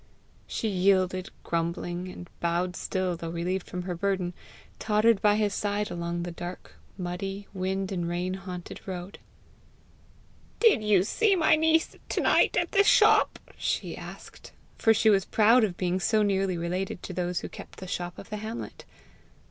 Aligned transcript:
She 0.47 0.67
yielded 0.67 1.29
grumbling, 1.43 2.07
and, 2.07 2.27
bowed 2.39 2.75
still 2.75 3.15
though 3.15 3.29
relieved 3.29 3.67
from 3.67 3.83
her 3.83 3.93
burden, 3.93 4.33
tottered 4.79 5.21
by 5.21 5.35
his 5.35 5.53
side 5.53 5.91
along 5.91 6.23
the 6.23 6.31
dark, 6.31 6.73
muddy, 6.97 7.45
wind 7.53 7.91
and 7.91 8.09
rain 8.09 8.33
haunted 8.33 8.81
road. 8.87 9.19
"Did 10.59 10.81
you 10.81 11.03
see 11.03 11.35
my 11.35 11.55
niece 11.55 11.95
to 12.09 12.19
night 12.21 12.57
at 12.57 12.71
the 12.71 12.83
shop?" 12.83 13.37
she 13.55 13.95
asked; 13.95 14.53
for 14.75 14.91
she 14.91 15.11
was 15.11 15.23
proud 15.23 15.63
of 15.63 15.77
being 15.77 15.99
so 15.99 16.23
nearly 16.23 16.57
related 16.57 17.03
to 17.03 17.13
those 17.13 17.41
who 17.41 17.47
kept 17.47 17.77
the 17.77 17.85
shop 17.85 18.17
of 18.17 18.31
the 18.31 18.37
hamlet. 18.37 18.85